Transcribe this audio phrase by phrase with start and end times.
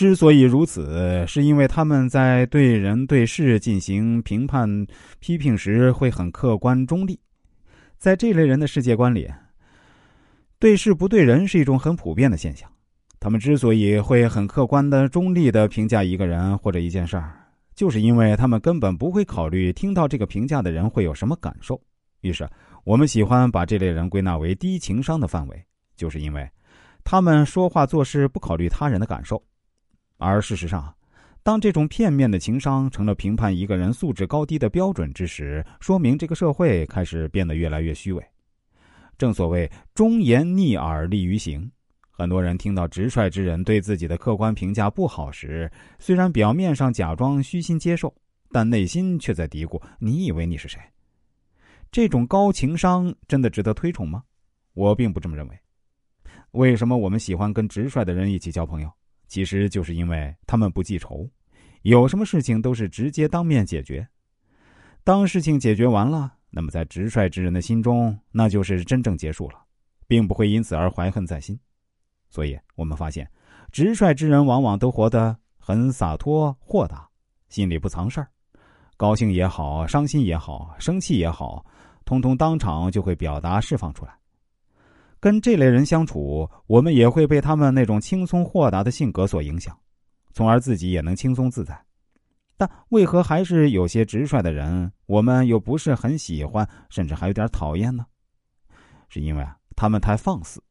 [0.00, 4.86] 之所以如此，是因为他们在对人对事进行评判、
[5.18, 7.20] 批评时会很客观中立。
[7.98, 9.30] 在这类人的世界观里，
[10.58, 12.66] 对事不对人是一种很普遍的现象。
[13.18, 17.34] 他们之所以会很客观的、中立的评价一个人或者一件事儿，
[17.74, 21.78] 就是因为他们根本不会考虑听到这个评价的人会有什么感受。
[22.22, 22.48] 于是，
[22.84, 25.62] 我们喜欢把这类人归纳为低情商的范围，
[25.94, 26.48] 就是因为
[27.04, 29.38] 他们说话做事不考虑他人的感受。
[30.20, 30.94] 而事实上，
[31.42, 38.22] 当这种片面的情商成了评判一个人素质高低的标准之时，说明这个社会开始变得越来越虚伪。
[39.16, 41.70] 正所谓“忠言逆耳利于行”，
[42.12, 48.14] 很多人听到直率之人对自己的客观评价不好时，虽然表面上假装虚心接受，
[48.50, 50.78] 但内心却在嘀咕：“你以为你是谁？”
[51.90, 54.22] 这种高情商真的值得推崇吗？
[54.74, 55.58] 我并不这么认为。
[56.52, 58.92] 为什么我们喜欢跟直率的人一起交朋友？
[59.30, 61.30] 其实就是因为他们不记仇，
[61.82, 64.06] 有什么事情都是直接当面解决。
[65.04, 69.62] 当事情解决完了，那么在直率之人的心中，那就是真正结束了，
[70.08, 71.56] 并不会因此而怀恨在心。
[72.28, 73.30] 所以，我们发现，
[73.70, 77.08] 直率之人往往都活得很洒脱豁达，
[77.48, 78.28] 心里不藏事儿，
[78.96, 81.64] 高兴也好，伤心也好，生气也好，
[82.04, 84.19] 通通当场就会表达释放出来。
[85.20, 89.78] 跟这类人相处，我们也会被他们那种轻松豁达的性格所影响，
[90.32, 91.78] 从而自己也能轻松自在。
[92.56, 98.04] 但为何还是有些直率的人，我们又不是很喜欢，甚至还有点讨厌呢？
[99.08, 100.62] 是因为啊，他们太放肆，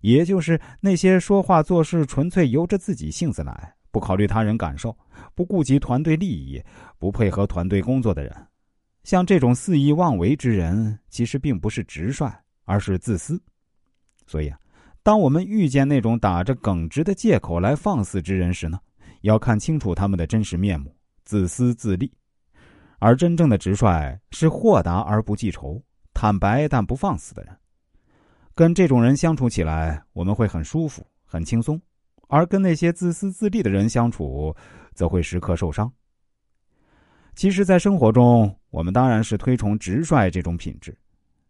[0.00, 4.96] 也就是那些说话做事纯粹由着自己性子来，不考虑他人感受，
[5.34, 6.62] 不顾及团队利益，
[6.98, 8.34] 不配合团队工作的人。
[9.02, 12.30] 像这种肆意妄为之人，其实并不是直率，
[12.64, 13.40] 而是自私。
[14.28, 14.58] 所以啊，
[15.02, 18.78] 当我们遇见那种打着耿直的借口来放肆之人时呢，
[19.22, 22.12] 要看清楚他们的真实面目：自私自利。
[22.98, 27.56] 而真正的直率是豁达而不记仇、坦白但不放肆的人。
[28.54, 31.78] 跟这种人相处起来，我们会很舒服、很轻松；
[32.28, 34.54] 而跟那些自私自利的人相处，
[34.92, 35.90] 则会时刻受伤。
[37.34, 40.94] 其实，在生活中，我们当然是推崇直率这种品质。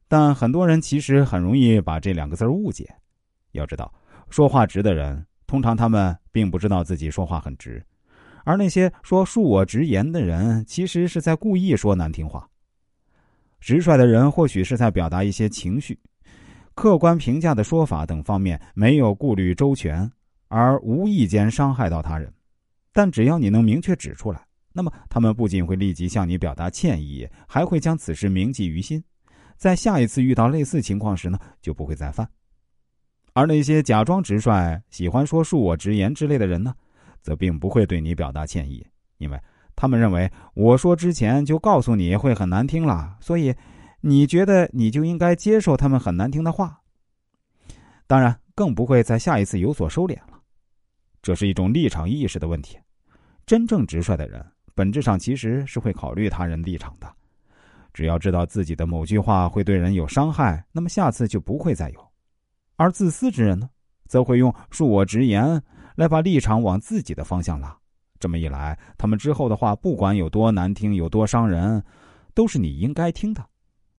[0.09, 2.89] 但很多人其实很容易把这两个字误解。
[3.53, 3.93] 要知道，
[4.31, 7.79] 说话直的人，通常他们并不知道自己说话很直；
[8.45, 12.49] 而那些说恕我直言的人，其实是在故意说难听话。
[13.61, 15.99] 直率的人或许是在表达一些情绪、
[16.75, 20.11] 客观评价的说法等方面没有顾虑周全，
[20.49, 22.33] 而无意间伤害到他人。
[22.93, 29.03] 但只要你能明确指出来，那么他们不仅会立即向你表达歉意，还会将此事铭记于心。
[29.59, 32.27] 在下一次遇到类似情况时呢，就不会再犯。
[33.35, 36.73] 而那些假装直率、喜欢说恕我直言之类的人呢，
[37.21, 38.87] 则并不会对你表达歉意，
[39.19, 39.39] 因为
[39.77, 43.55] 他们认为我说之前就告诉你会很难听了，所以
[44.01, 46.81] 你觉得你就应该接受他们很难听的话。
[48.07, 50.41] 当然，更不会在下一次有所收敛了。
[51.21, 52.79] 这是一种立场意识的问题。
[53.45, 54.45] 真正直率的人，
[54.75, 57.13] 本质上其实是会考虑他人立场的。
[57.93, 62.09] 只要知道自己的某句话会对人有伤害，那么下次就不会再有。
[62.77, 63.69] 而自私之人呢，
[64.07, 65.63] 则会用恕我直言
[65.97, 67.77] 来把立场往自己的方向拉。
[68.21, 71.83] 这么一来，他们之后的话不管有多难听、有多伤人，
[72.35, 73.45] 都是你应该听的。